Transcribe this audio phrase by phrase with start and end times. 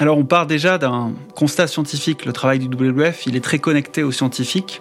[0.00, 2.24] Alors on part déjà d'un constat scientifique.
[2.24, 4.80] Le travail du WWF, il est très connecté aux scientifiques.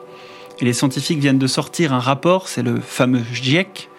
[0.62, 3.90] Et les scientifiques viennent de sortir un rapport, c'est le fameux GIEC.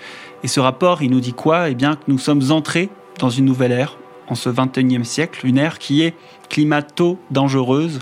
[0.44, 1.68] Et ce rapport, il nous dit quoi?
[1.68, 2.88] Eh bien que nous sommes entrés
[3.18, 3.98] dans une nouvelle ère,
[4.28, 6.14] en ce 21e siècle, une ère qui est
[6.48, 7.98] climato-dangereuse,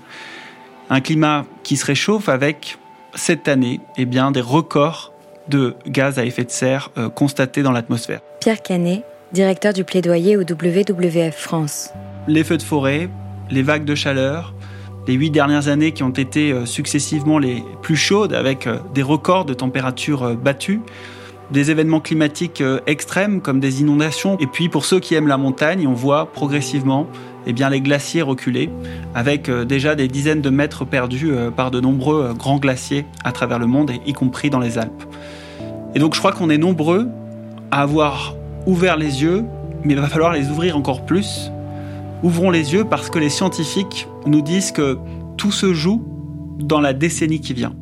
[0.89, 2.79] un climat qui se réchauffe avec
[3.17, 5.13] cette année eh bien, des records
[5.49, 8.21] de gaz à effet de serre euh, constatés dans l'atmosphère.
[8.39, 11.93] Pierre Canet, directeur du plaidoyer au WWF France
[12.29, 13.09] les feux de forêt,
[13.51, 14.55] les vagues de chaleur,
[15.09, 19.03] les huit dernières années qui ont été euh, successivement les plus chaudes avec euh, des
[19.03, 20.81] records de température euh, battus,
[21.51, 24.37] des événements climatiques extrêmes comme des inondations.
[24.39, 27.07] Et puis pour ceux qui aiment la montagne, on voit progressivement
[27.47, 28.69] eh bien, les glaciers reculer
[29.15, 33.67] avec déjà des dizaines de mètres perdus par de nombreux grands glaciers à travers le
[33.67, 35.05] monde, y compris dans les Alpes.
[35.95, 37.09] Et donc je crois qu'on est nombreux
[37.71, 38.35] à avoir
[38.67, 39.43] ouvert les yeux,
[39.85, 41.51] mais il va falloir les ouvrir encore plus
[42.25, 44.99] Ouvrons les yeux parce que les scientifiques nous disent que
[45.37, 46.05] tout se joue
[46.59, 47.77] dans la décennie qui vient.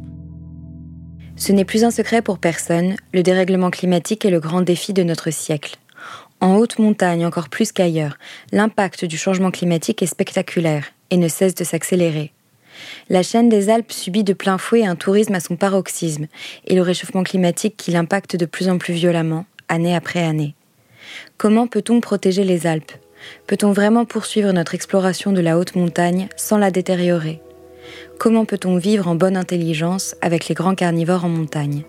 [1.37, 5.03] Ce n'est plus un secret pour personne, le dérèglement climatique est le grand défi de
[5.03, 5.77] notre siècle.
[6.41, 8.19] En haute montagne encore plus qu'ailleurs,
[8.53, 12.33] l'impact du changement climatique est spectaculaire et ne cesse de s'accélérer.
[13.09, 16.27] La chaîne des Alpes subit de plein fouet un tourisme à son paroxysme
[16.67, 20.55] et le réchauffement climatique qui l'impacte de plus en plus violemment, année après année.
[21.39, 22.93] Comment peut-on protéger les Alpes?
[23.47, 27.41] Peut-on vraiment poursuivre notre exploration de la haute montagne sans la détériorer?
[28.19, 31.85] Comment peut-on vivre en bonne intelligence avec les grands carnivores en montagne?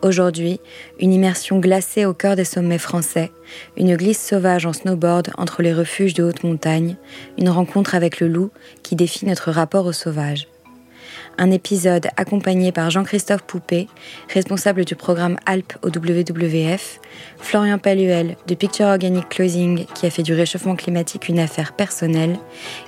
[0.00, 0.60] Aujourd'hui,
[1.00, 3.32] une immersion glacée au cœur des sommets français,
[3.76, 6.96] une glisse sauvage en snowboard entre les refuges de haute montagne,
[7.36, 8.50] une rencontre avec le loup
[8.84, 10.46] qui défie notre rapport au sauvage
[11.38, 13.88] un épisode accompagné par Jean-Christophe Poupé,
[14.32, 17.00] responsable du programme Alpes au WWF,
[17.38, 22.36] Florian Paluel de Picture Organic Closing qui a fait du réchauffement climatique une affaire personnelle,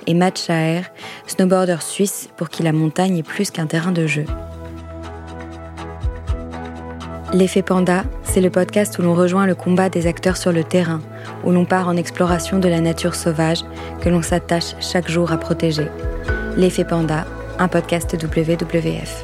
[0.05, 0.83] et Matt Schaer,
[1.27, 4.25] snowboarder suisse pour qui la montagne est plus qu'un terrain de jeu.
[7.33, 11.01] L'effet Panda, c'est le podcast où l'on rejoint le combat des acteurs sur le terrain,
[11.45, 13.63] où l'on part en exploration de la nature sauvage
[14.01, 15.87] que l'on s'attache chaque jour à protéger.
[16.57, 17.25] L'effet Panda,
[17.61, 19.23] un podcast WWF.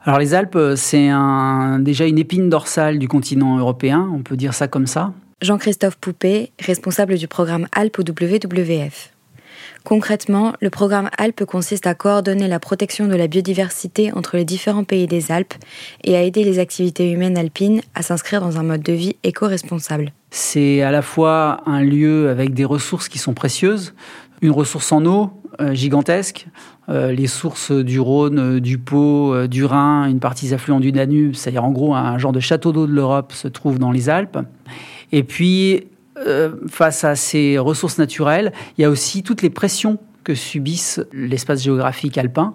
[0.00, 4.54] Alors les Alpes, c'est un, déjà une épine dorsale du continent européen, on peut dire
[4.54, 5.12] ça comme ça.
[5.42, 9.10] Jean-Christophe Poupé, responsable du programme Alpes au WWF.
[9.84, 14.84] Concrètement, le programme Alpes consiste à coordonner la protection de la biodiversité entre les différents
[14.84, 15.52] pays des Alpes
[16.04, 20.12] et à aider les activités humaines alpines à s'inscrire dans un mode de vie éco-responsable.
[20.30, 23.94] C'est à la fois un lieu avec des ressources qui sont précieuses,
[24.40, 25.30] une ressource en eau
[25.60, 26.46] euh, gigantesque,
[26.88, 30.92] euh, les sources du Rhône, euh, du Pô, du Rhin, une partie des affluents du
[30.92, 34.08] Danube, c'est-à-dire en gros un genre de château d'eau de l'Europe se trouve dans les
[34.08, 34.38] Alpes.
[35.12, 35.84] Et puis,
[36.18, 41.00] euh, face à ces ressources naturelles, il y a aussi toutes les pressions que subissent
[41.12, 42.54] l'espace géographique alpin,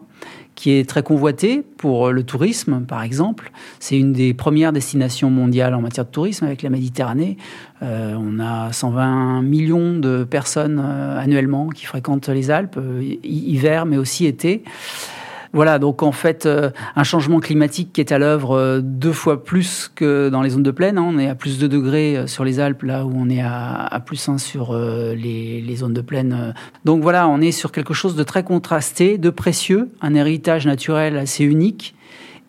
[0.62, 3.52] qui est très convoité pour le tourisme, par exemple.
[3.80, 7.38] C'est une des premières destinations mondiales en matière de tourisme avec la Méditerranée.
[7.82, 12.80] Euh, on a 120 millions de personnes euh, annuellement qui fréquentent les Alpes,
[13.24, 14.64] hiver mais aussi été.
[15.54, 19.44] Voilà, donc en fait, euh, un changement climatique qui est à l'œuvre euh, deux fois
[19.44, 20.98] plus que dans les zones de plaine.
[20.98, 21.06] Hein.
[21.06, 24.02] On est à plus de degrés euh, sur les Alpes, là où on est à,
[24.06, 26.54] plus 1 sur les, les, zones de plaine.
[26.86, 31.18] Donc voilà, on est sur quelque chose de très contrasté, de précieux, un héritage naturel
[31.18, 31.96] assez unique,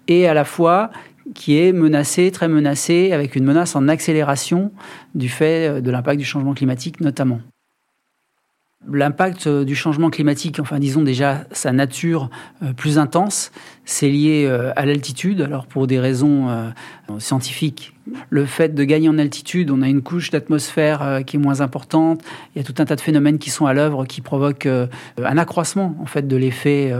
[0.07, 0.91] et à la fois
[1.35, 4.73] qui est menacé, très menacé, avec une menace en accélération
[5.15, 7.41] du fait de l'impact du changement climatique notamment.
[8.91, 12.31] L'impact euh, du changement climatique, enfin disons déjà sa nature
[12.63, 13.53] euh, plus intense,
[13.85, 15.41] c'est lié euh, à l'altitude.
[15.41, 16.49] Alors pour des raisons
[17.19, 17.93] scientifiques,
[18.31, 22.23] le fait de gagner en altitude, on a une couche d'atmosphère qui est moins importante.
[22.55, 25.39] Il y a tout un tas de phénomènes qui sont à l'œuvre qui provoquent un
[25.39, 26.93] accroissement en fait de l'effet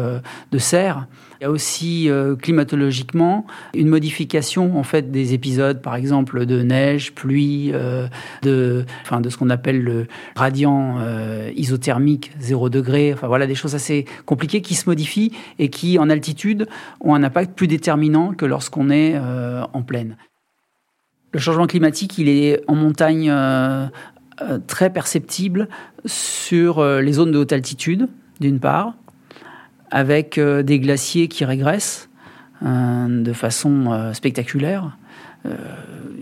[0.51, 1.07] de serre.
[1.43, 6.63] Il y a aussi euh, climatologiquement une modification en fait des épisodes, par exemple de
[6.63, 8.07] neige, pluie, euh,
[8.43, 10.07] de, enfin, de ce qu'on appelle le
[10.37, 13.13] radiant euh, isothermique 0 degré.
[13.13, 16.69] Enfin voilà des choses assez compliquées qui se modifient et qui en altitude
[17.01, 20.17] ont un impact plus déterminant que lorsqu'on est en plaine.
[21.33, 23.33] Le changement climatique, il est en montagne
[24.67, 25.69] très perceptible
[26.05, 28.09] sur les zones de haute altitude,
[28.41, 28.95] d'une part,
[29.93, 32.09] avec euh, des glaciers qui régressent
[32.65, 34.97] euh, de façon euh, spectaculaire.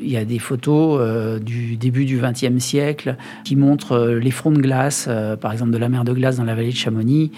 [0.02, 0.98] il y a des photos
[1.42, 5.10] du début du XXe siècle qui montrent les fronts de glace,
[5.42, 7.30] par exemple de la mer de glace dans la vallée de Chamonix,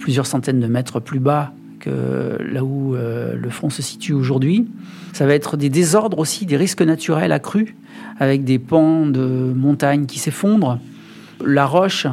[0.00, 1.52] plusieurs centaines de mètres plus bas
[1.86, 4.66] là où le front se situe aujourd'hui.
[5.12, 7.74] Ça va être des désordres aussi, des risques naturels accrus,
[8.18, 10.78] avec des pans de montagnes qui s'effondrent.
[11.44, 12.06] La roche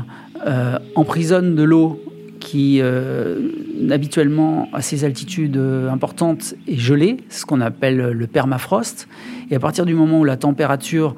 [0.95, 2.01] emprisonne de l'eau
[2.39, 3.49] qui euh,
[3.91, 9.07] habituellement à ces altitudes euh, importantes est gelé, ce qu'on appelle le permafrost.
[9.51, 11.15] Et à partir du moment où la température,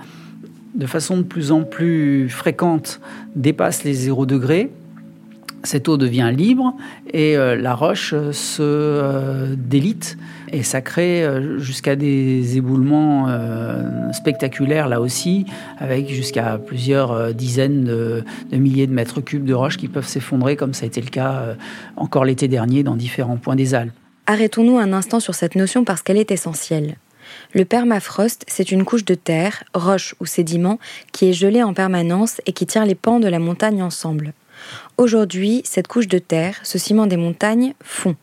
[0.75, 2.99] de façon de plus en plus fréquente,
[3.35, 4.71] dépasse les 0 degrés,
[5.63, 6.75] cette eau devient libre
[7.11, 10.17] et euh, la roche se euh, délite
[10.51, 13.27] et ça crée euh, jusqu'à des éboulements
[14.13, 15.45] spectaculaires là aussi,
[15.77, 20.73] avec jusqu'à plusieurs dizaines de, milliers de mètres cubes de roches qui peuvent s'effondrer, comme
[20.73, 21.55] ça a été le cas
[21.95, 23.93] encore l'été dernier dans différents points des Alpes.
[24.27, 26.95] Arrêtons-nous un instant sur cette notion parce qu'elle est essentielle.
[27.53, 30.79] Le permafrost, c'est une couche de terre, roche ou sédiment
[31.11, 34.33] qui est gelée en permanence et qui tient les pans de la montagne ensemble.
[35.01, 38.15] Aujourd'hui, cette couche de terre, ce ciment des montagnes, fond.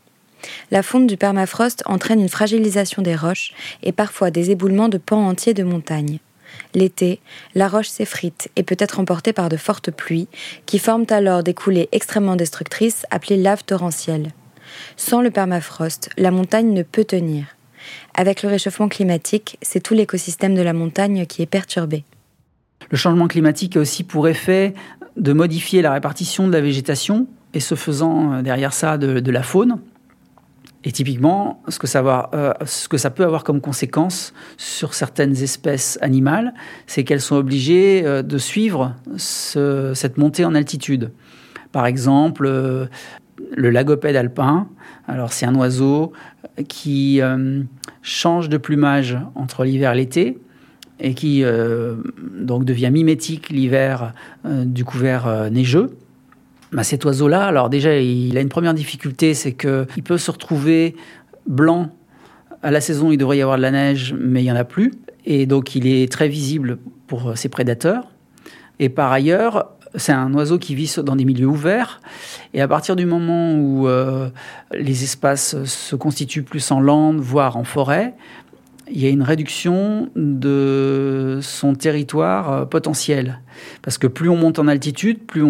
[0.71, 3.53] La fonte du permafrost entraîne une fragilisation des roches
[3.83, 6.21] et parfois des éboulements de pans entiers de montagnes.
[6.77, 7.19] L'été,
[7.57, 10.29] la roche s'effrite et peut être emportée par de fortes pluies,
[10.67, 14.31] qui forment alors des coulées extrêmement destructrices appelées laves torrentielles.
[14.97, 17.57] Sans le permafrost, la montagne ne peut tenir.
[18.15, 22.05] Avec le réchauffement climatique, c'est tout l'écosystème de la montagne qui est perturbé.
[22.91, 24.75] Le changement climatique a aussi pour effet
[25.17, 29.43] de modifier la répartition de la végétation et ce faisant euh, derrière ça de, la
[29.43, 29.79] faune.
[30.85, 35.43] Et typiquement, ce que, ça euh, ce que, ça peut avoir comme conséquence sur certaines
[35.43, 36.55] espèces animales,
[36.87, 41.11] c'est qu'elles sont obligées euh, de suivre cette montée en altitude.
[41.73, 44.69] Par exemple, le lagopède alpin,
[45.07, 46.13] alors c'est un oiseau
[46.67, 47.21] qui
[48.01, 50.39] change de plumage entre l'hiver et l'été,
[51.01, 51.95] et qui euh,
[52.39, 54.13] donc devient mimétique l'hiver
[54.45, 55.97] euh, du couvert euh, neigeux.
[56.73, 60.97] Bah, cet oiseau-là, alors déjà, il a une première difficulté, c'est qu'il peut se retrouver
[61.47, 61.91] blanc.
[62.63, 64.65] À la saison, il devrait y avoir de la neige, mais il n'y en a
[64.65, 64.93] plus.
[65.25, 68.11] Et donc, il est très visible pour ses prédateurs.
[68.81, 72.01] Et par ailleurs, c'est un oiseau qui vit dans des milieux ouverts.
[72.53, 73.89] Et à partir du moment où
[74.73, 78.15] les espaces se constituent plus en lande, voire en forêt,
[78.91, 83.41] il y a une réduction de son territoire euh, potentiel.
[83.83, 85.45] Parce que plus on monte en altitude, plus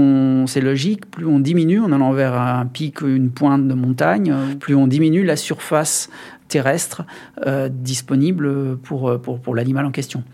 [0.47, 4.75] c'est logique, plus on diminue en allant vers un pic, une pointe de montagne, plus
[4.75, 6.09] on diminue la surface
[6.49, 7.05] terrestre
[7.47, 10.25] euh, disponible pour, l'animal en question.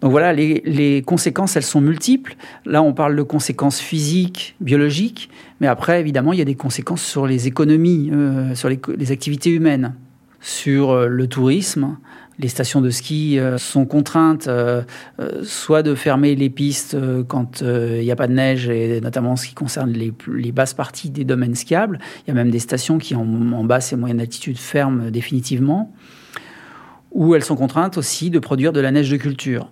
[0.00, 2.36] Donc voilà, les, conséquences, elles sont multiples.
[2.64, 7.02] Là, on parle de conséquences physiques, biologiques, mais après, évidemment, il y a des conséquences
[7.02, 9.94] sur les économies, euh, sur les activités humaines
[10.42, 11.96] sur euh, le tourisme.
[12.38, 14.82] Les stations de ski euh, sont contraintes euh,
[15.44, 16.96] soit de fermer les pistes
[17.28, 20.74] quand il n'y a pas de neige, et notamment en ce qui concerne les, basses
[20.74, 22.00] parties des domaines skiables.
[22.24, 25.94] Il y a même des stations qui, en, en basse et moyenne altitude, ferment définitivement.
[27.12, 29.70] Ou elles sont contraintes aussi de produire de la neige de culture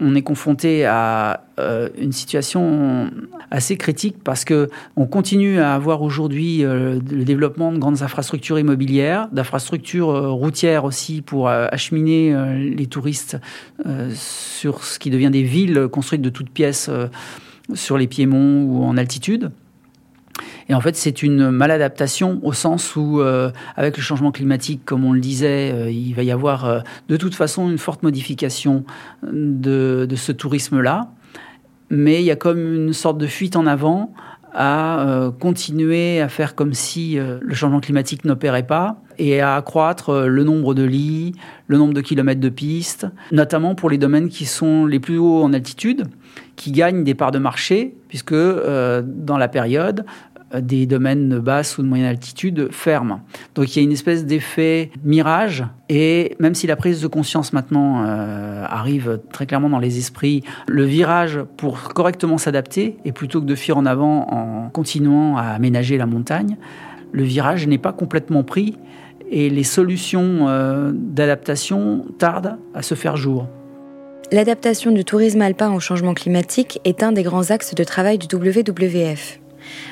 [0.00, 3.10] on est confronté à euh, une situation
[3.50, 8.58] assez critique parce que on continue à avoir aujourd'hui euh, le développement de grandes infrastructures
[8.58, 13.38] immobilières, d'infrastructures euh, routières aussi pour acheminer les touristes
[14.14, 16.90] sur ce qui devient des villes construites de toutes pièces
[17.74, 19.50] sur les piémonts ou en altitude.
[20.68, 25.04] Et en fait, c'est une maladaptation au sens où, euh, avec le changement climatique, comme
[25.04, 28.84] on le disait, euh, il va y avoir euh, de toute façon une forte modification
[29.22, 31.10] de, de ce tourisme-là.
[31.90, 34.12] Mais il y a comme une sorte de fuite en avant
[34.54, 40.42] à continuer à faire comme si le changement climatique n'opérait pas et à accroître le
[40.42, 41.34] nombre de lits,
[41.66, 45.42] le nombre de kilomètres de pistes, notamment pour les domaines qui sont les plus hauts
[45.42, 46.04] en altitude,
[46.56, 50.04] qui gagnent des parts de marché, puisque dans la période,
[50.54, 53.20] des domaines de basse ou de moyenne altitude ferment.
[53.54, 57.52] Donc il y a une espèce d'effet mirage et même si la prise de conscience
[57.52, 63.40] maintenant euh, arrive très clairement dans les esprits, le virage pour correctement s'adapter et plutôt
[63.40, 66.56] que de fuir en avant en continuant à aménager la montagne,
[67.12, 68.76] le virage n'est pas complètement pris
[69.30, 73.46] et les solutions euh, d'adaptation tardent à se faire jour.
[74.30, 78.26] L'adaptation du tourisme alpin au changement climatique est un des grands axes de travail du
[78.34, 79.40] WWF.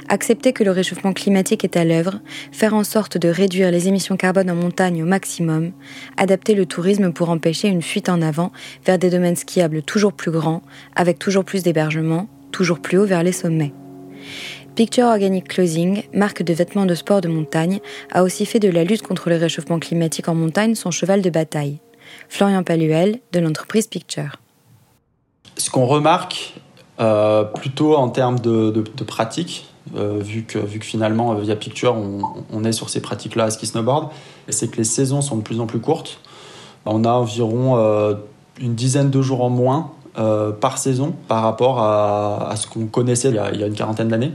[0.08, 2.20] Accepter que le réchauffement climatique est à l'œuvre,
[2.52, 5.72] faire en sorte de réduire les émissions carbone en montagne au maximum,
[6.16, 8.52] adapter le tourisme pour empêcher une fuite en avant
[8.84, 10.62] vers des domaines skiables toujours plus grands,
[10.94, 13.72] avec toujours plus d'hébergements, toujours plus haut vers les sommets.
[14.74, 17.80] Picture Organic Clothing, marque de vêtements de sport de montagne,
[18.12, 21.30] a aussi fait de la lutte contre le réchauffement climatique en montagne son cheval de
[21.30, 21.78] bataille.
[22.28, 24.36] Florian Paluel de l'entreprise Picture.
[25.56, 26.54] Ce qu'on remarque
[27.00, 31.94] euh, plutôt en termes de, pratique, euh, vu, que, finalement via Picture
[32.52, 34.08] on, est sur ces pratiques-là à ski snowboard,
[34.48, 36.20] c'est que les saisons sont de plus en plus courtes.
[36.84, 37.76] On a environ
[38.60, 43.34] une dizaine de jours en moins par saison par rapport à, ce qu'on connaissait il
[43.34, 44.32] y, a, une quarantaine d'années.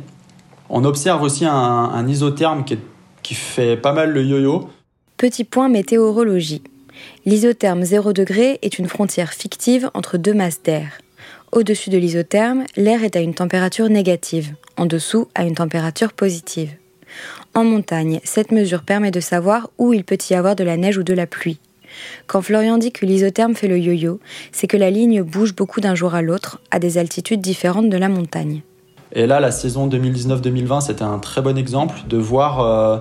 [0.69, 2.77] On observe aussi un, un isotherme qui,
[3.23, 4.69] qui fait pas mal le yo-yo.
[5.17, 6.63] Petit point météorologie.
[7.25, 10.99] L'isotherme 0 degré est une frontière fictive entre deux masses d'air.
[11.51, 16.71] Au-dessus de l'isotherme, l'air est à une température négative, en dessous à une température positive.
[17.53, 20.97] En montagne, cette mesure permet de savoir où il peut y avoir de la neige
[20.97, 21.59] ou de la pluie.
[22.25, 24.21] Quand Florian dit que l'isotherme fait le yo-yo,
[24.53, 27.97] c'est que la ligne bouge beaucoup d'un jour à l'autre, à des altitudes différentes de
[27.97, 28.61] la montagne.
[29.11, 32.99] Et là, la saison 2019-2020, c'était un très bon exemple de voir euh,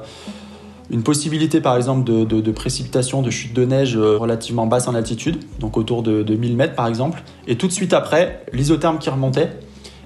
[0.90, 4.94] une possibilité par exemple de, de, précipitation, de chute de neige euh, relativement basse en
[4.94, 9.09] altitude, donc autour de, 1000 mètres par exemple, et tout de suite après, l'isotherme qui
[9.09, 9.50] remontait,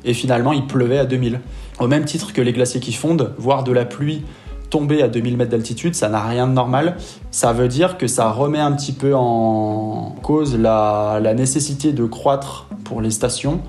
[0.04, 1.40] et finalement il pleuvait à 2000.
[1.80, 4.22] Au même titre que les glaciers qui fondent, voir de la pluie
[4.70, 6.96] tomber à 2000 mètres d'altitude, ça n'a rien de normal.
[7.30, 12.04] Ça veut dire que ça remet un petit peu en cause la, la nécessité de
[12.04, 13.60] croître pour les stations.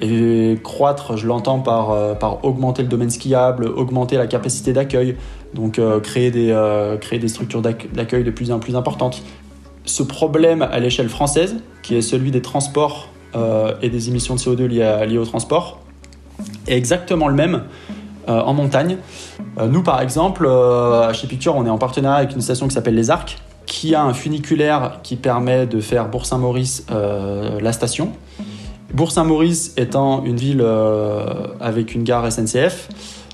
[0.00, 5.16] Et croître, je l'entends par, euh, par augmenter le domaine skiable, augmenter la capacité d'accueil,
[5.54, 9.22] donc euh, créer, des, euh, créer des structures d'accueil de plus en plus importantes.
[9.84, 14.40] Ce problème à l'échelle française, qui est celui des transports euh, et des émissions de
[14.40, 15.80] CO2 liées, liées au transport,
[16.66, 17.64] est exactement le même
[18.28, 18.98] en montagne.
[19.68, 20.48] nous, par exemple,
[21.12, 24.04] chez Picture, on est en partenariat avec une station qui s'appelle Les Arcs, qui a
[24.04, 28.12] un funiculaire qui permet de faire Bourg-Saint-Maurice la station.
[28.94, 30.64] Bourg-Saint-Maurice étant une ville
[31.60, 32.88] avec une gare SNCF,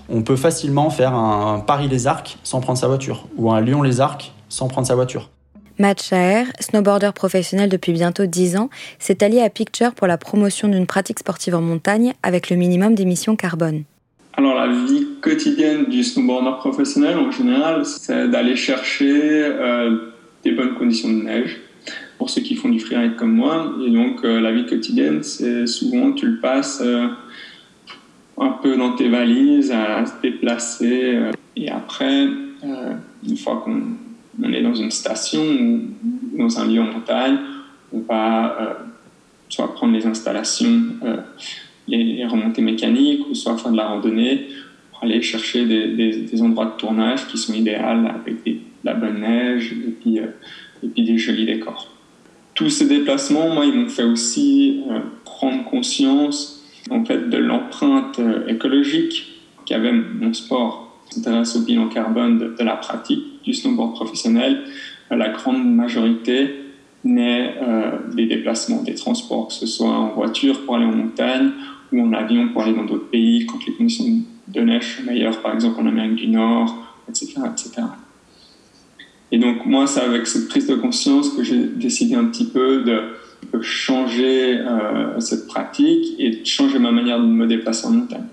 [0.09, 4.33] on peut facilement faire un Paris-les Arcs sans prendre sa voiture ou un Lyon-les Arcs
[4.49, 5.31] sans prendre sa voiture.
[5.79, 10.67] Matt Shaher, snowboarder professionnel depuis bientôt 10 ans, s'est allié à Picture pour la promotion
[10.67, 13.85] d'une pratique sportive en montagne avec le minimum d'émissions carbone.
[14.33, 20.13] Alors la vie quotidienne du snowboarder professionnel en général, c'est d'aller chercher euh,
[20.43, 21.59] des bonnes conditions de neige
[22.19, 23.73] pour ceux qui font du freeride comme moi.
[23.87, 27.09] Et donc euh, la vie quotidienne, c'est souvent tu le passes euh,
[28.41, 31.15] un peu dans tes valises, à se déplacer.
[31.15, 32.27] Euh, et après,
[32.65, 32.95] euh,
[33.27, 35.81] une fois qu'on est dans une station ou
[36.37, 37.39] dans un lieu en montagne,
[37.93, 38.75] on va euh,
[39.49, 40.83] soit prendre les installations,
[41.89, 44.47] les, remontées mécaniques, ou soit faire de la randonnée
[44.93, 49.73] pour aller chercher des, endroits de tournage qui sont idéaux avec de la bonne neige
[49.73, 51.91] et puis, et puis des jolis décors.
[52.55, 54.83] Tous ces déplacements, moi, ils m'ont fait aussi
[55.25, 56.58] prendre conscience
[56.91, 59.27] en fait de l'empreinte euh, écologique
[59.67, 60.99] qu'avait mon sport.
[61.11, 64.63] s'intéresse au bilan carbone de, la pratique du snowboard professionnel.
[65.11, 66.55] Euh, la grande majorité
[67.05, 71.51] n'est euh, des déplacements, des transports, que ce soit en voiture pour aller en montagne
[71.93, 74.05] ou en avion pour aller dans d'autres pays quand les conditions
[74.49, 76.75] de neige sont meilleures, par exemple en Amérique du Nord,
[77.09, 77.35] etc.
[77.51, 77.83] etc.
[79.31, 82.83] Et donc moi, c'est avec cette prise de conscience que j'ai décidé un petit peu
[82.83, 83.01] de
[83.63, 88.27] changer euh, cette pratique et changer ma manière de me déplacer en montagne.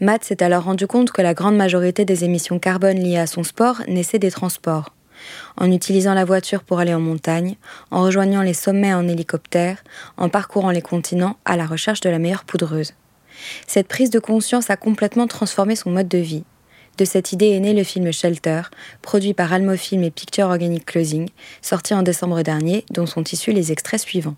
[0.00, 3.44] Matt s'est alors rendu compte que la grande majorité des émissions carbone liées à son
[3.44, 4.94] sport naissaient des transports.
[5.56, 7.54] En utilisant la voiture pour aller en montagne,
[7.92, 9.84] en rejoignant les sommets en hélicoptère,
[10.16, 12.94] en parcourant les continents à la recherche de la meilleure poudreuse.
[13.68, 16.44] Cette prise de conscience a complètement transformé son mode de vie.
[16.98, 18.62] De cette idée est né le film Shelter,
[19.00, 21.28] produit par Almofilm et Picture Organic Closing,
[21.62, 24.36] sorti en décembre dernier, dont sont issus les extraits suivants.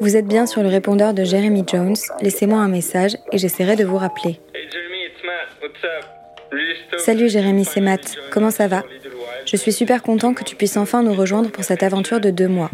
[0.00, 1.96] Vous êtes bien sur le répondeur de Jeremy Jones.
[2.20, 4.40] Laissez-moi un message et j'essaierai de vous rappeler.
[6.98, 8.16] Salut Jérémy, c'est Matt.
[8.32, 8.82] Comment ça va?
[9.46, 12.48] Je suis super content que tu puisses enfin nous rejoindre pour cette aventure de deux
[12.48, 12.70] mois.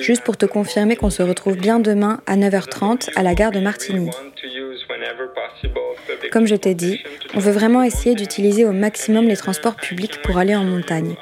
[0.00, 3.60] Juste pour te confirmer qu'on se retrouve bien demain à 9h30 à la gare de
[3.60, 4.10] Martigny.
[6.32, 7.00] Comme je t'ai dit,
[7.34, 11.14] on veut vraiment essayer d'utiliser au maximum les transports publics pour aller en montagne.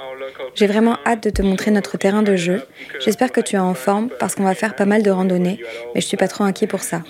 [0.55, 2.63] J'ai vraiment hâte de te montrer notre terrain de jeu.
[3.01, 5.61] J'espère que tu es en forme parce qu'on va faire pas mal de randonnées,
[5.95, 7.03] mais je suis pas trop inquiet pour ça.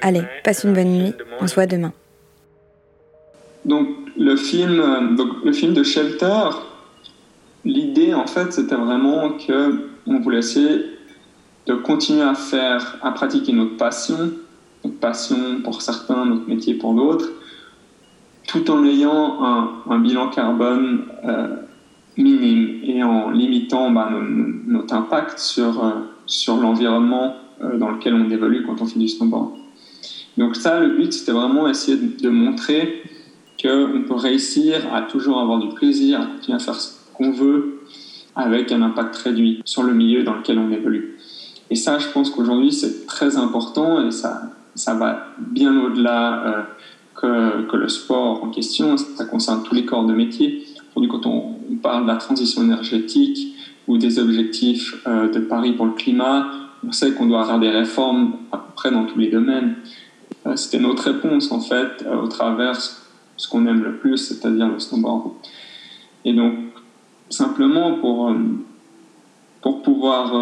[0.00, 1.92] Allez, passe une bonne nuit, on se voit demain.
[3.64, 6.50] Donc le film, euh, donc, le film de Shelter,
[7.64, 10.84] l'idée, en fait, c'était vraiment que on voulait essayer
[11.66, 14.32] de continuer à faire, à pratiquer notre passion,
[14.84, 17.28] notre passion pour certains, notre métier pour d'autres,
[18.46, 19.44] tout en ayant
[19.86, 21.56] un, bilan carbone euh,
[22.16, 24.10] minime et en limitant bah,
[24.66, 25.90] notre impact sur, euh,
[26.26, 29.50] sur l'environnement euh, dans lequel on évolue quand on fait du snowboard.
[30.38, 33.02] Donc ça, le but, c'était vraiment essayer de, montrer
[33.60, 36.76] qu'on peut réussir à toujours avoir du plaisir, à continuer à faire
[37.18, 37.80] qu'on veut
[38.36, 41.18] avec un impact réduit sur le milieu dans lequel on évolue.
[41.70, 44.42] Et ça, je pense qu'aujourd'hui, c'est très important et ça,
[44.74, 46.66] ça va bien au-delà
[47.24, 48.96] euh, que, le sport en question.
[48.96, 50.64] Ça concerne tous les corps de métier.
[50.94, 53.54] Aujourd'hui, quand on, parle de la transition énergétique
[53.86, 56.50] ou des objectifs euh, de Paris pour le climat,
[56.86, 59.74] on sait qu'on doit faire des réformes à peu près dans tous les domaines.
[60.46, 64.78] Euh, c'était notre réponse, en fait, au travers ce qu'on aime le plus, c'est-à-dire le
[64.78, 65.32] snowboard.
[66.24, 66.54] Et donc,
[67.30, 68.32] simplement pour,
[69.60, 70.32] pour pouvoir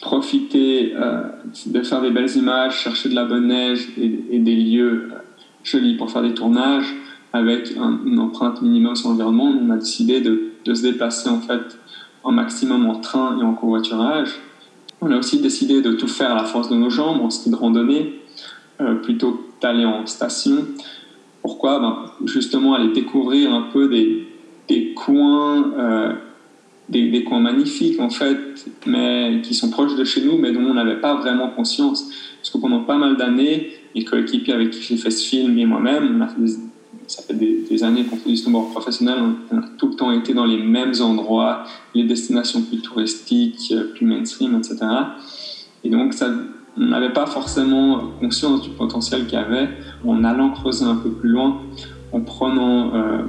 [0.00, 1.22] profiter euh,
[1.66, 5.18] de faire des belles images, chercher de la bonne neige et, des lieux euh,
[5.62, 6.94] jolis pour faire des tournages
[7.32, 11.78] avec une empreinte minimum sur l'environnement, on a décidé de, de, se déplacer en fait
[12.24, 14.40] en maximum en train et en covoiturage.
[15.00, 17.50] On a aussi décidé de tout faire à la force de nos jambes, en ski
[17.50, 18.20] de randonnée,
[18.80, 20.66] euh, plutôt que d'aller en station.
[21.40, 21.78] Pourquoi?
[21.78, 24.26] Ben, Justement aller découvrir un peu des,
[24.70, 26.12] des coins euh,
[26.88, 28.38] des, coins magnifiques en fait,
[28.86, 32.08] mais qui sont proches de chez nous, mais dont on n'avait pas vraiment conscience.
[32.38, 35.66] Parce que pendant pas mal d'années, les coéquipiers avec qui j'ai fait ce film et
[35.66, 36.26] moi-même,
[37.06, 39.18] ça fait des, années qu'on fait du snowboard professionnel,
[39.50, 44.06] on a tout le temps été dans les mêmes endroits, les destinations plus touristiques, plus
[44.06, 44.78] mainstream, etc.
[45.84, 46.28] Et donc ça,
[46.76, 49.68] on n'avait pas forcément conscience du potentiel qu'il y avait
[50.04, 51.60] en allant creuser un peu plus loin,
[52.12, 53.22] en prenant, euh,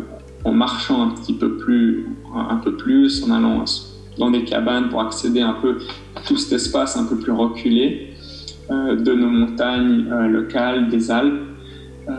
[0.44, 3.66] en marchant un petit peu plus, un peu plus, en allant
[4.18, 5.78] dans des cabanes pour accéder un peu
[6.16, 8.14] à tout cet espace un peu plus reculé
[8.70, 11.42] euh, de nos montagnes euh, locales, des Alpes.
[12.08, 12.14] Euh,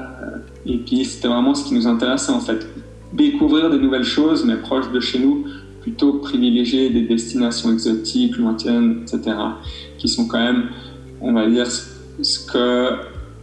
[0.67, 2.67] et puis c'était vraiment ce qui nous intéressait en fait,
[3.13, 5.45] découvrir des nouvelles choses mais proches de chez nous,
[5.81, 9.37] plutôt privilégier des destinations exotiques, lointaines, etc.,
[9.99, 10.69] qui sont quand même,
[11.21, 12.91] on va dire, ce que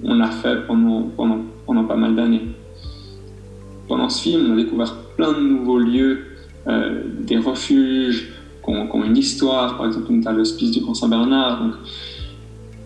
[0.02, 2.48] on a fait pendant, pendant, pendant pas mal d'années
[3.90, 6.28] pendant ce film, on a découvert plein de nouveaux lieux,
[6.68, 8.32] euh, des refuges
[8.64, 9.78] qui ont, une histoire.
[9.78, 11.64] Par exemple, on à l'hospice du Grand Saint-Bernard.
[11.64, 11.74] Donc,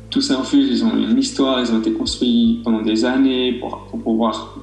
[0.10, 3.86] tous ces refuges, ils ont une histoire, ils ont été construits pendant des années pour,
[4.02, 4.58] pouvoir,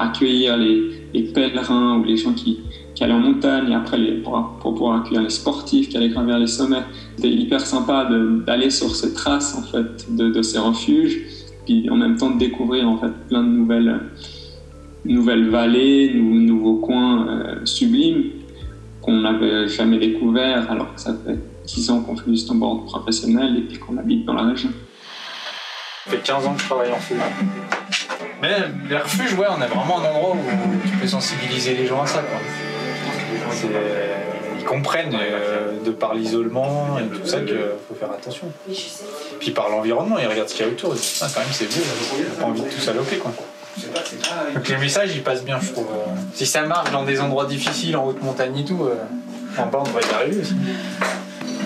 [0.00, 2.58] accueillir les, pèlerins ou les gens qui,
[3.00, 6.82] allaient en montagne et après pour, pouvoir accueillir les sportifs qui allaient gravir les sommets.
[7.14, 8.08] C'était hyper sympa
[8.44, 11.20] d'aller sur ces traces en fait, de, de, ces refuges,
[11.64, 14.00] puis en même temps de découvrir en fait, plein de nouvelles
[15.08, 18.30] nouvelles vallées, nouveaux coins euh, sublimes
[19.00, 23.56] qu'on n'avait jamais découverts alors que ça fait 10 ans qu'on fait du snowboard professionnel
[23.56, 24.70] et puis qu'on habite dans la région.
[26.04, 27.18] Ça fait 15 ans que je travaille en foule.
[28.40, 28.56] Mais
[28.88, 32.06] les refuges, ouais, on a vraiment un endroit où tu peux sensibiliser les gens à
[32.06, 32.22] ça.
[34.58, 37.56] Ils comprennent euh, de par l'isolement et tout ça qu'il
[37.88, 38.52] faut faire attention.
[39.40, 40.94] Puis par l'environnement, ils regardent ce qu'il y a autour.
[40.94, 43.16] Ils disent, ah, quand même, c'est beau, on n'a pas envie de tout saloper.
[43.16, 43.32] Quoi.
[44.54, 45.86] Donc les messages ils passent bien je trouve.
[46.34, 48.94] Si ça marche dans des endroits difficiles, en haute montagne et tout, euh,
[49.60, 50.54] en bas on devrait y arriver aussi.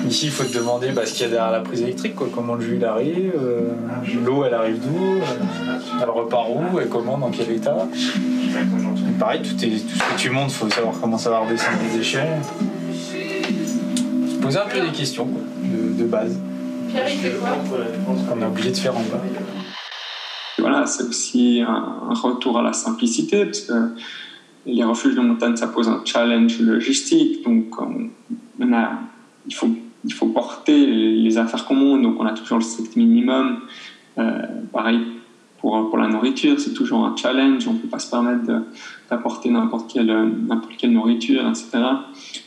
[0.08, 2.28] Ici il faut te demander bah, ce qu'il y a derrière la prise électrique, quoi.
[2.34, 3.70] comment le jus il arrive, euh,
[4.24, 7.86] l'eau elle arrive d'où, euh, elle repart où et comment, dans quel état.
[9.18, 11.78] pareil, tout, est, tout, ce que tu montes, il faut savoir comment ça va redescendre
[11.90, 12.26] les déchets.
[14.40, 15.28] Poser un peu des questions
[15.62, 16.36] de, de base.
[18.36, 19.22] On a oublié de faire en bas
[20.62, 23.72] voilà, c'est aussi un, retour à la simplicité, parce que
[24.64, 28.92] les refuges de montagne, ça pose un challenge logistique, donc on, a,
[29.46, 29.68] il, faut,
[30.04, 33.60] il faut porter les affaires communes, donc on a toujours le strict minimum.
[34.18, 35.00] Euh, pareil
[35.58, 38.44] pour, pour la nourriture, c'est toujours un challenge, on ne peut pas se permettre
[39.10, 40.32] d'apporter n'importe quelle,
[40.78, 41.82] quelle nourriture, etc.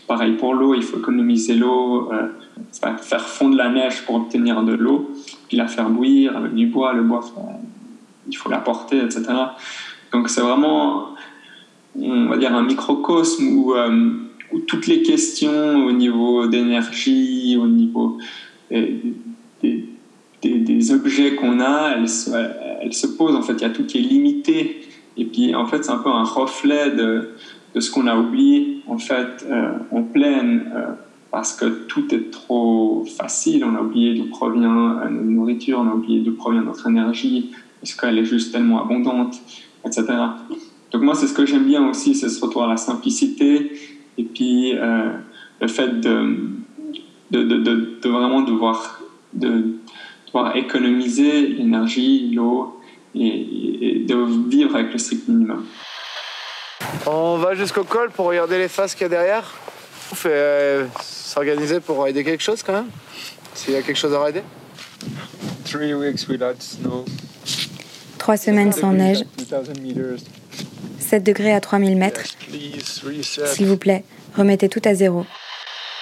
[0.08, 2.28] Pareil pour l'eau, il faut économiser l'eau, euh,
[2.72, 5.12] faire fondre la neige pour obtenir de l'eau,
[5.48, 7.22] puis la faire bouillir avec du bois, le bois
[8.28, 9.24] il faut la porter, etc.
[10.12, 11.16] Donc c'est vraiment,
[12.00, 14.12] on va dire, un microcosme où, euh,
[14.52, 18.18] où toutes les questions au niveau d'énergie, au niveau
[18.72, 19.14] des,
[20.92, 23.36] objets qu'on a, elles se, posent.
[23.36, 24.82] En fait, il y a tout qui est limité.
[25.18, 27.32] Et puis, en fait, c'est un peu un reflet de,
[27.74, 30.72] de ce qu'on a oublié, en fait, euh, en pleine.
[30.76, 30.92] Euh,
[31.36, 35.94] parce que tout est trop facile, on a oublié d'où provient notre nourriture, on a
[35.94, 37.52] oublié d'où provient notre énergie,
[37.86, 39.36] est-ce qu'elle est juste tellement abondante,
[39.86, 40.06] etc.
[40.92, 43.72] Donc moi, c'est ce que j'aime bien aussi, c'est ce retour à la simplicité
[44.18, 45.12] et puis euh,
[45.62, 46.50] le fait de,
[47.30, 49.02] de, de, de, vraiment devoir,
[49.34, 49.76] de,
[50.26, 52.80] devoir économiser l'énergie, l'eau
[53.14, 55.66] et, de vivre avec le strict minimum.
[57.06, 59.54] On va jusqu'au col pour regarder les faces qu'il y a derrière.
[60.12, 62.90] On fait euh, s'organiser pour rider quelque chose quand même
[63.54, 64.42] S'il y a quelque chose à rider
[65.66, 67.06] Three weeks without snow.
[68.26, 69.24] Trois semaines sans neige.
[70.98, 72.24] 7 degrés à 3000 mètres.
[73.22, 74.04] S'il vous plaît,
[74.36, 75.28] remettez tout à zéro.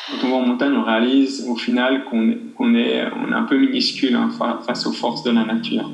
[0.09, 3.57] Quand on va en montagne, on réalise au final qu'on est, on est, un peu
[3.59, 4.29] minuscule hein,
[4.65, 5.91] face aux forces de la nature.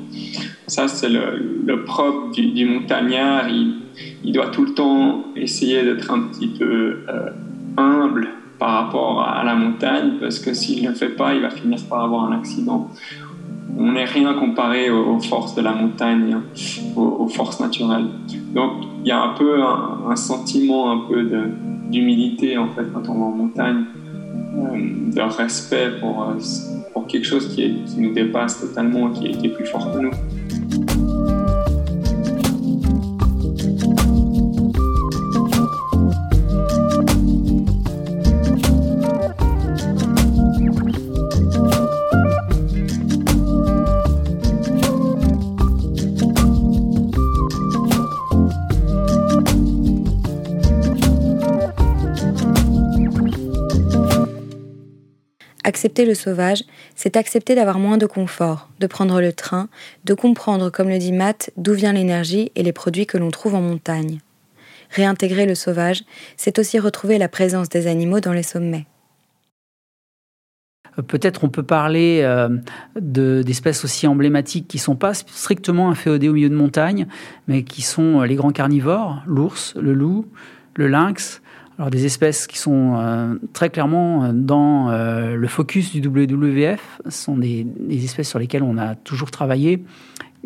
[0.68, 3.48] Ça, c'est le, propre du, montagnard.
[3.48, 7.30] Il, doit tout le temps essayer d'être un petit peu euh,
[7.76, 8.28] humble
[8.60, 11.80] par rapport à la montagne, parce que s'il ne le fait pas, il va finir
[11.88, 12.88] par avoir un accident.
[13.78, 16.42] On n'est rien comparé aux, forces de la montagne, hein,
[16.96, 18.06] aux, forces naturelles.
[18.54, 21.28] Donc, il y a un peu un, sentiment un peu
[21.90, 23.84] d'humilité en fait quand on va en montagne,
[24.56, 26.34] euh, de respect pour, euh,
[26.92, 30.10] pour quelque chose qui, nous dépasse totalement, qui qui est plus fort que nous.
[55.80, 56.64] Accepter le sauvage,
[56.94, 59.70] c'est accepter d'avoir moins de confort, de prendre le train,
[60.04, 63.54] de comprendre, comme le dit Matt, d'où vient l'énergie et les produits que l'on trouve
[63.54, 64.18] en montagne.
[64.90, 66.04] Réintégrer le sauvage,
[66.36, 68.84] c'est aussi retrouver la présence des animaux dans les sommets.
[70.98, 72.50] Euh, peut-être on peut parler euh,
[72.96, 77.06] d'espèces aussi emblématiques qui ne sont pas strictement inféodées au milieu de montagne,
[77.48, 80.26] mais qui sont euh, les grands carnivores, l'ours, le loup,
[80.74, 81.40] le lynx,
[81.80, 87.00] alors des espèces qui sont euh, très clairement euh, dans euh, le focus du WWF,
[87.06, 89.82] ce sont des, espèces sur lesquelles on a toujours travaillé,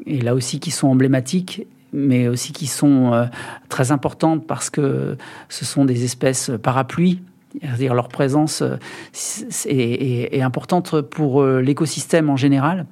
[0.06, 3.28] et là aussi qui sont emblématiques, mais aussi qui sont
[3.68, 5.16] très importantes parce que
[5.48, 7.20] ce sont des espèces parapluies,
[7.60, 8.64] c'est-à-dire leur présence
[9.66, 12.86] est importante pour l'écosystème en général.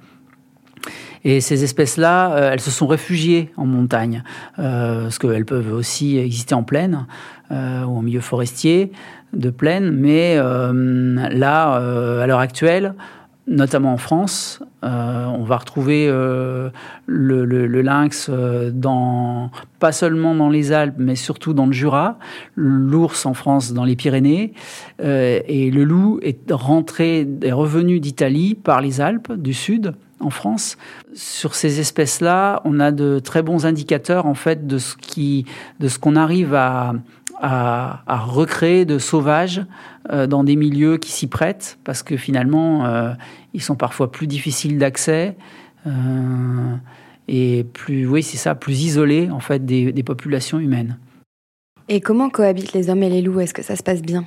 [1.24, 4.22] Et ces espèces-là, elles se sont réfugiées en montagne,
[4.54, 7.06] parce qu'elles peuvent aussi exister en plaine
[7.52, 8.92] euh, ou en milieu forestier
[9.32, 9.90] de plaine.
[9.90, 12.94] Mais là, à l'heure actuelle,
[13.46, 14.62] notamment en France.
[14.82, 16.06] on va retrouver
[17.06, 18.30] le, lynx
[18.72, 22.18] dans, pas seulement dans les Alpes, mais surtout dans le Jura,
[22.56, 24.52] l'ours en France dans les Pyrénées,
[25.02, 30.76] et le loup est rentré, est revenu d'Italie par les Alpes du Sud en France.
[31.14, 35.44] Sur ces espèces-là, on a de très bons indicateurs en fait de ce qui,
[35.80, 36.94] de ce qu'on arrive à,
[37.42, 39.62] à, recréer de sauvages
[40.10, 43.12] euh, dans des milieux qui s'y prêtent, parce que finalement, euh,
[43.52, 45.36] ils sont parfois plus difficiles d'accès.
[45.86, 45.90] Euh,
[47.26, 50.98] et plus, oui, c'est ça, plus isolés en fait des, des populations humaines.
[51.88, 53.40] Et comment cohabitent les hommes et les loups?
[53.40, 54.24] Est-ce que ça se passe bien?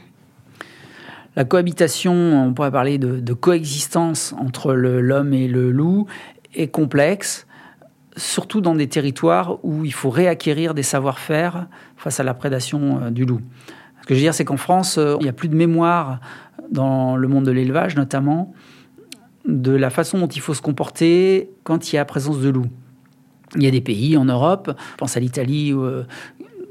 [1.36, 6.08] La cohabitation, on pourrait parler de, coexistence entre l'homme et le loup,
[6.54, 7.45] est complexe,
[8.16, 13.10] surtout dans des territoires où il faut réacquérir des savoir-faire face à la prédation euh,
[13.10, 13.42] du loup.
[14.02, 16.20] Ce que je veux dire, c'est qu'en France, euh, il n'y a plus de mémoire
[16.72, 18.54] dans le monde de l'élevage, notamment,
[19.46, 22.70] de la façon dont il faut se comporter quand il y a présence de loups.
[23.56, 26.04] Il y a des pays en Europe, je pense à l'Italie euh,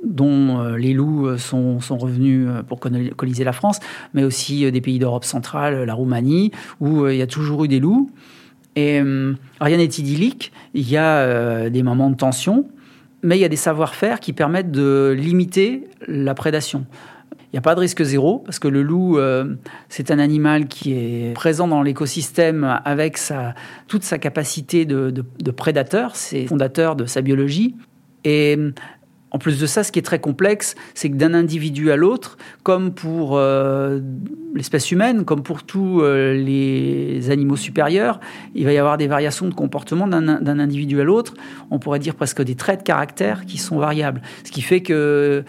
[0.05, 3.81] dont les loups euh, sont, revenus pour coloniser la France,
[4.13, 7.81] mais aussi des pays d'Europe centrale, la Roumanie, où il y a toujours eu des
[7.81, 8.11] loups.
[8.77, 9.01] Et
[9.61, 12.69] rien n'est idyllique, il y a des moments de tension,
[13.23, 16.85] mais il y a des savoir-faire qui permettent de limiter la prédation.
[17.33, 19.17] Il n'y a pas de risque zéro, parce que le loup,
[19.89, 23.55] c'est un animal qui est présent dans l'écosystème avec sa,
[23.87, 27.77] toute sa capacité de, prédateur, c'est fondateur de sa biologie.
[29.35, 32.39] En plus de ça, ce qui est très complexe, c'est que d'un individu à l'autre,
[32.63, 33.99] comme pour euh,
[34.55, 38.21] l'espèce humaine, comme pour tous euh, les animaux supérieurs,
[38.55, 41.35] il va y avoir des variations de comportement d'un individu à l'autre.
[41.73, 44.23] On pourrait dire presque des traits de caractère qui sont variables.
[44.45, 45.43] Ce qui fait que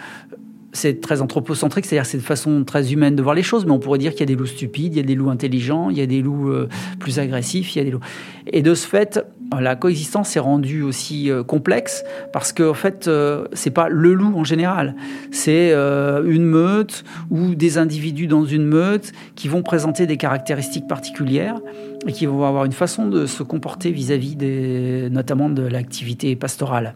[0.76, 3.80] c'est très anthropocentrique, c'est-à-dire c'est une façon très humaine de voir les choses, mais on
[3.80, 5.98] pourrait dire qu'il y a des loups stupides, il y a des loups intelligents, il
[5.98, 6.68] y a des loups euh,
[7.00, 8.04] plus agressifs, il y a des loups.
[8.48, 9.26] Et de ce fait,
[9.58, 14.14] la coexistence est rendue aussi euh, complexe parce qu'en en fait, euh, c'est pas le
[14.14, 14.96] loup en général,
[15.32, 21.60] c'est une meute ou des individus dans une meute qui vont présenter des caractéristiques particulières
[22.06, 26.96] et qui vont avoir une façon de se comporter vis-à-vis des, notamment de l'activité pastorale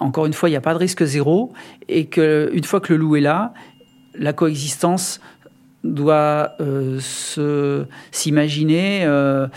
[0.00, 1.52] encore une fois, il n'y a pas de risque zéro
[1.88, 3.52] et qu'une fois que le loup est là,
[4.14, 5.20] la coexistence
[5.84, 7.00] doit euh,
[8.12, 9.48] s'imaginer euh,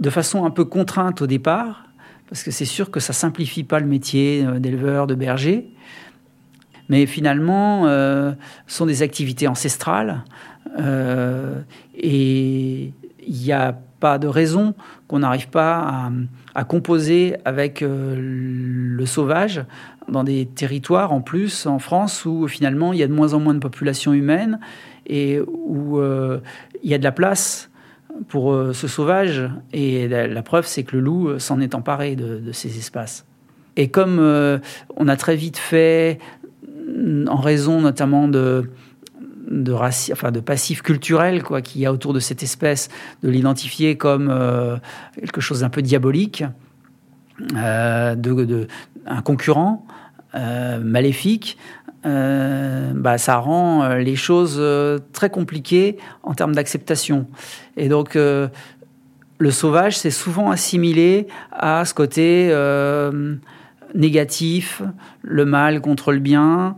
[0.00, 1.84] de façon un peu contrainte au départ,
[2.28, 5.68] parce que c'est sûr que ça simplifie pas le métier euh, d'éleveur, de berger,
[6.88, 8.34] mais finalement, ce
[8.66, 10.22] sont des activités ancestrales
[11.96, 12.92] et
[13.26, 14.74] il y a pas de raison
[15.08, 16.10] qu'on n'arrive pas
[16.54, 19.64] à, composer avec le sauvage
[20.08, 23.40] dans des territoires en plus en France où finalement il y a de moins en
[23.40, 24.60] moins de population humaine
[25.06, 26.00] et où
[26.82, 27.70] il y a de la place
[28.28, 29.48] pour euh, ce sauvage.
[29.72, 33.26] Et la, preuve, c'est que le loup euh, s'en est emparé de, ces espaces.
[33.76, 34.58] Et comme euh,
[34.96, 36.18] on a très vite fait,
[37.28, 38.70] en raison notamment de,
[39.62, 42.88] de, enfin, de passif culturel quoi qu'il y a autour de cette espèce,
[43.22, 44.32] de l'identifier comme
[45.18, 46.44] quelque chose d'un peu diabolique,
[47.50, 48.66] de,
[49.06, 49.86] un concurrent
[50.34, 51.56] maléfique,
[52.06, 57.26] euh, bah, ça rend euh, les choses euh, très compliquées en termes d'acceptation.
[57.76, 62.50] Et donc, le sauvage, c'est souvent assimilé à ce côté
[63.94, 64.82] négatif,
[65.22, 66.76] le mal contre le bien.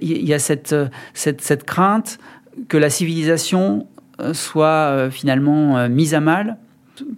[0.00, 0.74] Il y a cette,
[1.14, 2.18] cette, cette, crainte
[2.68, 3.86] que la civilisation
[4.32, 6.56] soit finalement mise à mal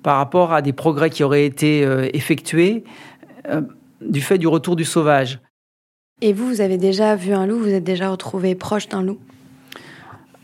[0.02, 2.84] par rapport à des progrès qui auraient été effectués
[4.00, 5.40] du fait du retour du sauvage.
[6.20, 9.18] Et vous, vous avez déjà vu un loup Vous êtes déjà retrouvé proche d'un loup?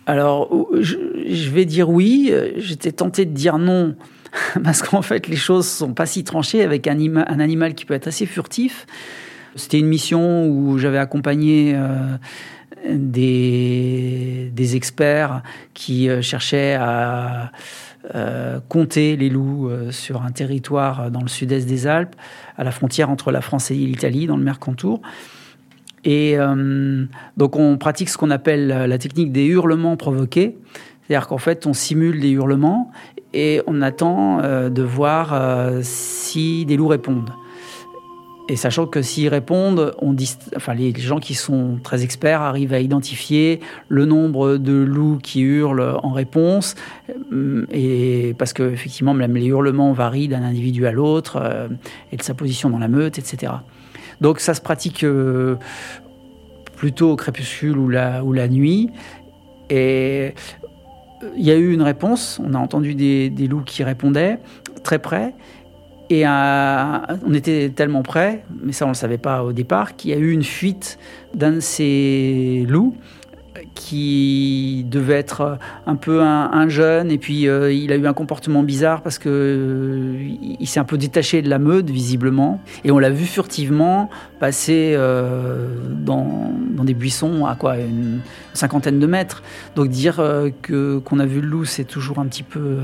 [0.06, 2.32] Alors, je, vais dire oui.
[2.56, 3.96] J'étais tenté de dire non
[4.64, 8.08] parce qu'en fait, les choses sont pas si tranchées avec un, animal qui peut être
[8.08, 8.86] assez furtif.
[9.56, 12.16] C'était une mission où j'avais accompagné euh,
[12.88, 15.42] des, experts
[15.74, 17.52] qui euh, cherchaient à
[18.14, 22.16] euh, compter les loups sur un territoire dans le sud-est des Alpes,
[22.56, 25.00] à la frontière entre la France et l'Italie, dans le Mercantour.
[26.06, 26.36] Et
[27.38, 30.58] donc on pratique ce qu'on appelle la technique des hurlements provoqués.
[31.06, 32.90] C'est-à-dire qu'en fait, on simule des hurlements
[33.34, 37.30] et on attend euh, de voir euh, si des loups répondent.
[38.48, 40.14] Et sachant que s'ils répondent, on
[40.54, 45.40] enfin, les gens qui sont très experts arrivent à identifier le nombre de loups qui
[45.40, 46.74] hurlent en réponse,
[47.72, 51.42] et parce que effectivement, même les hurlements varient d'un individu à l'autre,
[52.12, 53.50] et de sa position dans la meute, etc.
[54.20, 55.56] Donc ça se pratique euh,
[56.76, 58.90] plutôt au crépuscule ou la, ou la nuit.
[59.70, 60.30] Et euh,
[61.36, 64.38] il y a eu une réponse, on a entendu des, loups qui répondaient
[64.82, 65.34] très près.
[66.10, 70.10] Et on était tellement près, mais ça on ne le savait pas au départ, qu'il
[70.10, 70.98] y a eu une fuite
[71.32, 72.94] d'un de ces loups
[73.74, 78.62] qui devait être un peu un, jeune et puis euh, il a eu un comportement
[78.62, 82.60] bizarre parce que euh, il s'est un peu détaché de la meute visiblement.
[82.84, 88.20] Et on l'a vu furtivement passer euh, dans, dans, des buissons à quoi une
[88.54, 89.42] cinquantaine de mètres.
[89.76, 90.16] Donc dire
[90.62, 92.78] que qu'on a vu le loup c'est toujours un petit peu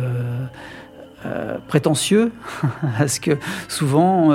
[1.68, 2.32] prétentieux
[2.98, 3.32] parce que
[3.68, 4.32] souvent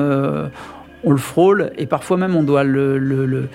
[1.05, 3.47] on le frôle et parfois même on doit le,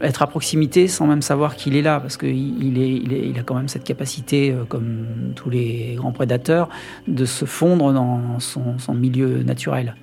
[0.00, 3.54] être à proximité sans même savoir qu'il est là parce qu'il il, il a quand
[3.54, 6.68] même cette capacité, euh, comme tous les grands prédateurs,
[7.06, 9.94] de se fondre dans son, milieu naturel.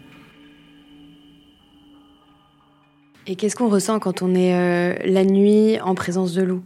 [3.25, 6.63] Et qu'est-ce qu'on ressent quand on est euh, la nuit en présence de loups?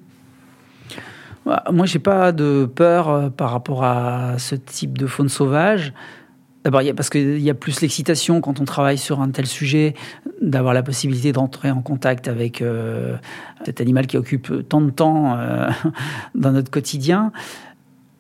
[1.45, 5.93] Bah, Moi, j'ai pas de peur euh, par rapport à ce type de faune sauvage.
[6.67, 9.93] D'abord, parce qu'il y a plus l'excitation quand on travaille sur un tel sujet,
[10.41, 13.15] d'avoir la possibilité d'entrer en contact avec euh,
[13.63, 15.69] cet animal qui occupe tant de temps euh,
[16.35, 17.31] dans notre quotidien.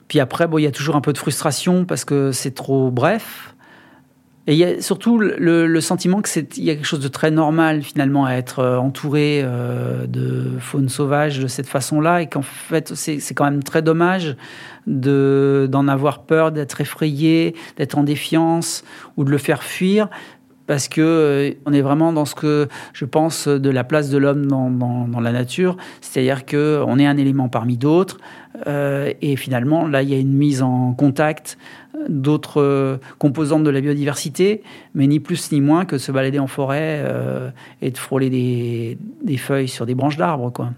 [0.07, 2.89] Puis après, bon, il y a toujours un peu de frustration parce que c'est trop
[2.89, 3.53] bref.
[4.49, 7.09] Et il y a surtout le, sentiment que c'est il y a quelque chose de
[7.09, 9.43] très normal finalement à être euh, entouré
[10.07, 14.37] de faune sauvage de cette façon-là et qu'en fait c'est quand même très dommage
[14.87, 18.83] de d'en avoir peur, d'être effrayé, d'être en défiance
[19.17, 20.09] ou de le faire fuir
[20.67, 24.17] parce que euh, on est vraiment dans ce que je pense de la place de
[24.17, 28.19] l'homme dans, dans, la nature, c'est-à-dire que on est un élément parmi d'autres
[28.67, 31.57] euh, et finalement là il y a une mise en contact
[32.09, 34.61] d'autres euh, composantes de la biodiversité,
[34.93, 37.03] mais ni plus ni moins que se balader en forêt
[37.81, 40.51] et de frôler des, feuilles sur des branches d'arbres.
[40.51, 40.71] quoi.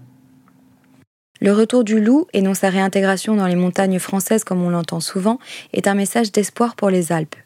[1.42, 5.00] Le retour du loup, et non sa réintégration dans les montagnes françaises comme on l'entend
[5.00, 5.38] souvent,
[5.72, 7.36] est un message d'espoir pour les Alpes.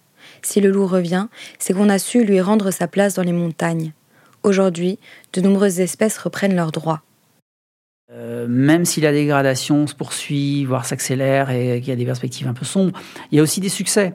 [0.42, 1.28] Si le loup revient,
[1.60, 3.92] c'est qu'on a su lui rendre sa place dans les montagnes.
[4.42, 4.98] Aujourd'hui,
[5.32, 7.02] de nombreuses espèces reprennent leurs droits.
[8.12, 12.48] Euh, même si la dégradation se poursuit, voire s'accélère et qu'il y a des perspectives
[12.48, 12.98] un peu sombres,
[13.30, 14.12] il y a aussi des succès.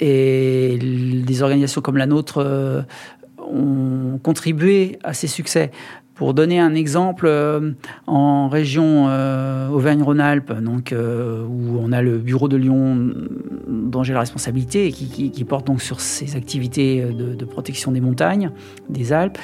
[0.00, 2.82] Et des organisations comme la nôtre euh,
[3.38, 5.70] ont contribué à ces succès.
[6.16, 7.72] Pour donner un exemple, euh,
[8.06, 9.04] en région
[9.70, 13.12] Auvergne-Rhône-Alpes, donc où on a le bureau de Lyon
[13.68, 18.00] dont j'ai la responsabilité et qui, porte donc sur ces activités de, de, protection des
[18.00, 18.50] montagnes,
[18.88, 19.38] des Alpes,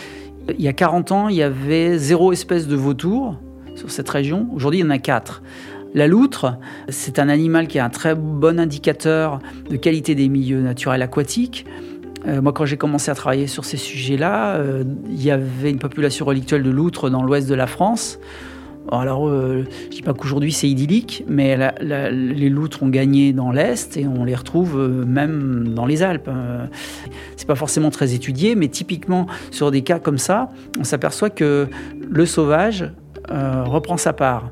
[0.48, 3.36] il y a 40 ans, il y avait zéro espèce de vautour
[3.74, 4.48] sur cette région.
[4.54, 5.42] Aujourd'hui, il y en a quatre.
[5.94, 6.58] La loutre,
[6.88, 11.66] c'est un animal qui est un très bon indicateur de qualité des milieux naturels aquatiques.
[12.26, 15.78] Euh, moi, quand j'ai commencé à travailler sur ces sujets-là, euh, il y avait une
[15.78, 18.18] population relictuelle de loutres dans l'ouest de la France.
[18.90, 23.52] Alors, euh, je ne dis pas qu'aujourd'hui c'est idyllique, mais les loutres ont gagné dans
[23.52, 26.28] l'Est et on les retrouve même dans les Alpes.
[27.36, 30.48] c'est pas forcément très étudié, mais typiquement sur des cas comme ça,
[30.80, 31.68] on s'aperçoit que
[32.10, 32.90] le sauvage
[33.30, 34.50] reprend sa part.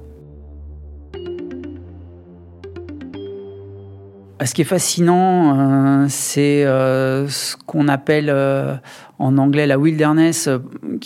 [4.46, 8.30] Ce qui est fascinant, euh, c'est euh, ce qu'on appelle
[9.18, 10.48] en anglais la wilderness.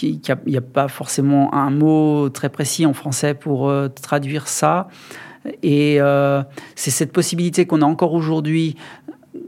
[0.02, 4.88] Il n'y a, pas forcément un mot très précis en français pour traduire ça.
[5.62, 5.98] Et
[6.74, 8.76] c'est cette possibilité qu'on a encore aujourd'hui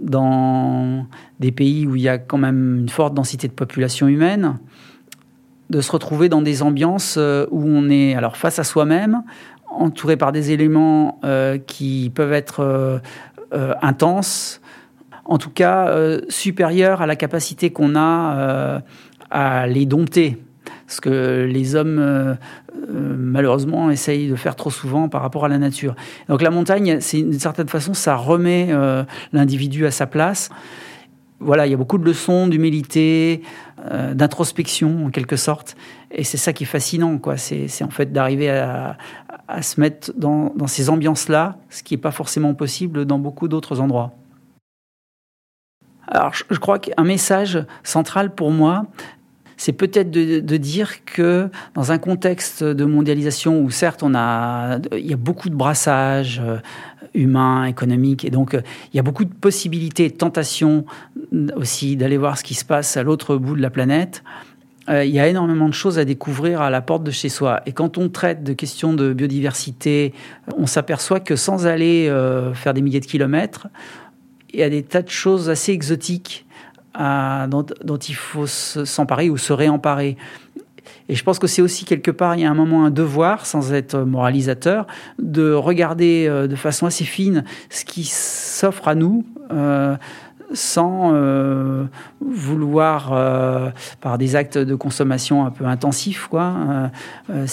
[0.01, 1.07] dans
[1.39, 4.59] des pays où il y a quand même une forte densité de population humaine,
[5.71, 9.23] de se retrouver dans des ambiances où on est alors face à soi-même,
[9.71, 11.21] entouré par des éléments
[11.67, 12.99] qui peuvent être euh,
[13.53, 14.61] intense,
[15.25, 18.81] en tout cas euh, supérieure à la capacité qu'on a euh,
[19.31, 20.43] à les dompter.
[20.89, 22.37] Ce que les hommes,
[22.93, 25.97] malheureusement, essayent de faire trop souvent par rapport à la nature.
[26.29, 28.69] Donc la montagne, c'est d'une certaine façon, ça remet
[29.33, 30.49] l'individu à sa place
[31.39, 33.43] voilà, il y a beaucoup de leçons d'humilité,
[34.15, 35.77] d'introspection en quelque sorte,
[36.11, 37.37] et c'est ça qui est fascinant, quoi.
[37.37, 38.97] C'est en fait d'arriver à,
[39.49, 43.81] à se mettre dans, ces ambiances-là, ce qui n'est pas forcément possible dans beaucoup d'autres
[43.81, 44.13] endroits.
[46.09, 48.87] Alors, je crois qu'un message central pour moi,
[49.57, 55.07] c'est peut-être de, dire que dans un contexte de mondialisation où certes on a, il
[55.07, 56.59] y a beaucoup de brassages euh,
[57.15, 58.61] humains, économiques, et donc euh,
[58.93, 60.85] il y a beaucoup de possibilités, de tentations
[61.57, 64.23] aussi d'aller voir ce qui se passe à l'autre bout de la planète.
[64.89, 67.61] Euh, il y a énormément de choses à découvrir à la porte de chez soi.
[67.67, 70.15] Et quand on traite de questions de biodiversité,
[70.57, 73.69] on s'aperçoit que sans aller euh, faire des milliers de kilomètres,
[74.53, 76.47] il y a des tas de choses assez exotiques
[77.01, 80.17] euh, dont, dont, il faut s'emparer ou se réemparer.
[81.09, 83.47] Et je pense que c'est aussi quelque part, il y a un moment un devoir,
[83.47, 84.87] sans être moralisateur,
[85.21, 89.25] de regarder de façon assez fine ce qui s'offre à nous
[90.53, 91.85] sans euh,
[92.21, 96.55] vouloir, euh, par des actes de consommation un peu intensifs, quoi,
[97.31, 97.47] euh,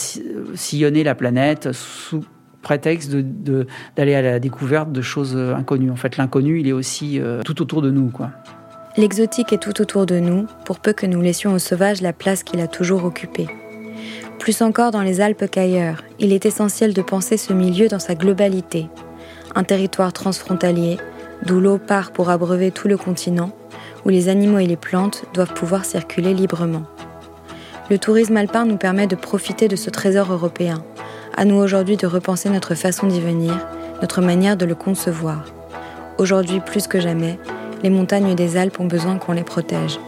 [0.56, 2.24] sillonner la planète sous
[2.62, 5.92] prétexte d'aller à la découverte de choses inconnues.
[5.92, 8.10] En fait, l'inconnu, il est aussi tout autour de nous.
[8.10, 8.30] quoi.
[8.96, 12.44] L'exotique est tout autour de nous, pour peu que nous laissions au sauvage la place
[12.44, 13.48] qu'il a toujours occupée.
[14.40, 18.16] Plus encore dans les Alpes qu'ailleurs, il est essentiel de penser ce milieu dans sa
[18.16, 18.88] globalité.
[19.56, 20.98] Un territoire transfrontalier,
[21.46, 23.52] d'où l'eau part pour abreuver tout le continent,
[24.06, 26.84] où les animaux et les plantes doivent pouvoir circuler librement.
[27.90, 30.84] Le tourisme alpin nous permet de profiter de ce trésor européen.
[31.36, 33.54] À nous aujourd'hui de repenser notre façon d'y venir,
[34.02, 35.46] notre manière de le concevoir.
[36.18, 37.38] Aujourd'hui plus que jamais,
[37.82, 40.00] les montagnes des Alpes ont besoin qu'on les protège.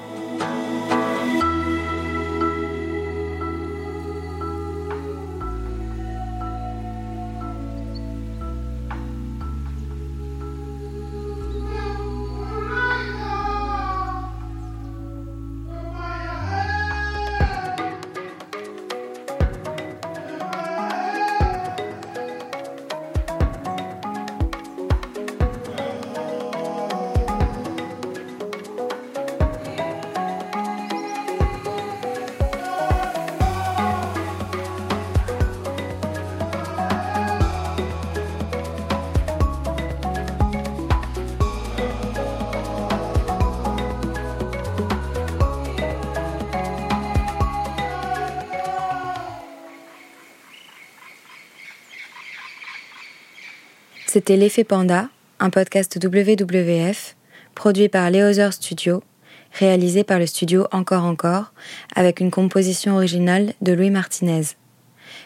[54.15, 55.09] C'était L'effet Panda,
[55.41, 57.17] un podcast WWF,
[57.53, 59.03] produit par Leozer Studio,
[59.51, 61.51] réalisé par le studio Encore Encore,
[61.97, 64.43] avec une composition originale de Louis Martinez.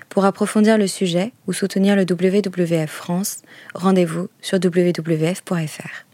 [0.09, 3.43] Pour approfondir le sujet ou soutenir le WWF France,
[3.75, 6.08] rendez-vous sur wwf.fr.